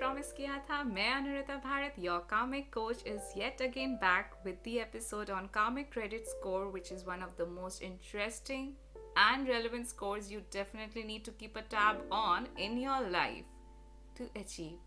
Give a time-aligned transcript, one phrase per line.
[0.00, 4.76] Promise किया था मैं Anurita Bharat your karmic coach is yet again back with the
[4.82, 8.72] episode on karmic credit score which is one of the most interesting
[9.16, 13.44] and relevant scores you definitely need to keep a tab on in your life
[14.16, 14.78] to achieve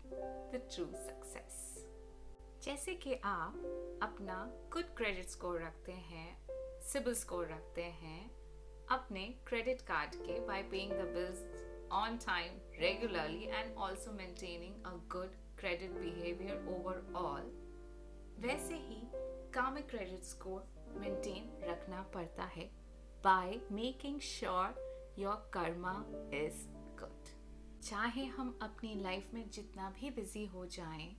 [0.52, 1.60] the true success.
[2.64, 3.56] जैसे कि आप
[4.02, 4.36] अपना
[4.72, 6.26] good credit score रखते हैं
[6.92, 8.30] CIBIL score रखते हैं,
[8.90, 11.44] अपने credit card के by paying the bills
[11.93, 15.29] on time regularly and also maintaining a good
[15.61, 17.49] credit behavior overall
[18.41, 19.01] वैसे ही
[19.53, 22.69] कार्मिक क्रेडिट स्कोर मेंटेन रखना पड़ता है
[23.23, 24.75] by making sure
[25.19, 25.93] your karma
[26.35, 26.65] is
[26.99, 27.33] good
[27.87, 31.15] चाहे हम अपनी लाइफ में जितना भी बिजी हो जाएं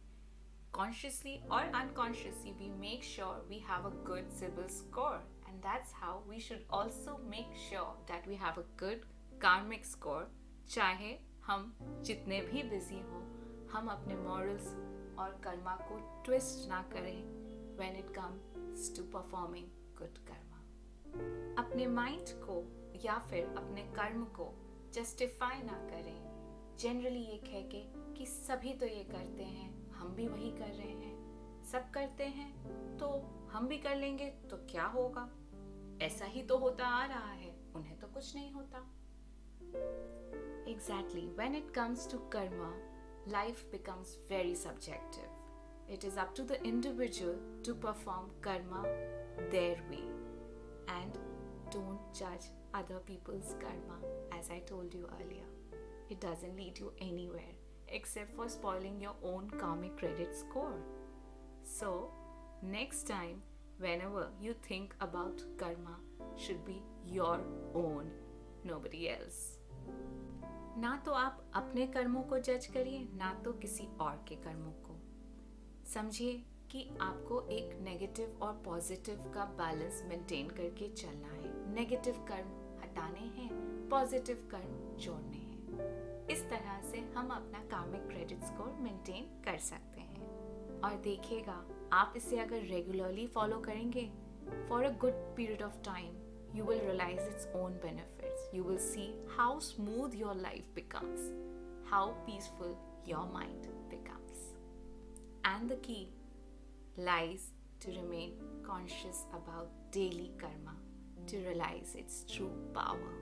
[0.73, 6.13] consciously or unconsciously we make sure we have a good civil score and that's how
[6.29, 9.01] we should also make sure that we have a good
[9.41, 10.27] karmic score
[10.70, 13.22] चाहे हम जितने भी बिज़ी हों,
[13.68, 14.68] हम अपने मॉरल्स
[15.20, 17.22] और कर्मा को ट्विस्ट ना करें
[17.78, 19.68] when it comes to performing
[19.98, 20.62] good karma
[21.64, 22.58] अपने माइंड को
[23.06, 24.54] या फिर अपने कर्म को
[24.94, 26.26] जस्टिफाई ना करें।
[26.80, 30.92] जनरली ये कह के, कि सभी तो ये करते हैं, हम भी वही कर रहे
[30.92, 33.10] हैं। सब करते हैं तो
[33.52, 35.30] हम भी कर लेंगे तो क्या होगा?
[36.02, 38.92] ऐसा ही तो होता आ रहा है, उन्हें तो कुछ नहीं होता।
[40.68, 41.30] Exactly.
[41.36, 42.74] When it comes to karma,
[43.28, 45.30] life becomes very subjective.
[45.88, 48.86] It is up to the individual to perform karma
[49.52, 50.04] their way.
[50.88, 51.18] And
[51.72, 54.00] don't judge other people's karma,
[54.38, 55.46] as I told you earlier.
[56.10, 57.56] It doesn't lead you anywhere
[57.90, 60.76] except for spoiling your own karmic credit score.
[61.64, 62.12] So,
[62.62, 63.42] next time,
[63.80, 65.98] whenever you think about karma,
[66.38, 67.40] should be your
[67.74, 68.12] own,
[68.66, 69.44] nobody else.
[70.78, 74.96] ना तो आप अपने कर्मों को जज करिए, ना तो किसी और के कर्मों को
[75.94, 76.34] समझिए
[76.72, 82.48] कि आपको एक नेगेटिव और पॉजिटिव का बैलेंस मेंटेन करके चलना है नेगेटिव कर्म
[82.82, 83.50] हटाने हैं
[83.90, 90.02] पॉजिटिव कर्म जोड़ने हैं इस तरह से हम अपना कार्मिक क्रेडिट स्कोर मेंटेन कर सकते
[90.02, 94.12] हैं और देखिएगा, आप इसे अगर रेगुलरली फॉलो करेंगे
[94.70, 96.16] for a good period of time
[96.56, 98.35] you will realise it's own benefits.
[98.55, 101.21] You will see how smooth your life becomes,
[101.85, 102.77] how peaceful
[103.07, 104.55] your mind becomes.
[105.45, 106.13] And the key
[106.97, 108.33] lies to remain
[108.67, 110.77] conscious about daily karma
[111.27, 113.15] to realize its true power.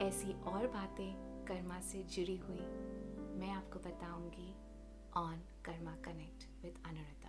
[0.00, 2.64] ऐसी और बातें कर्मा से जुड़ी हुई
[3.40, 4.54] मैं आपको बताऊंगी
[5.16, 7.24] on karma connect with Anurata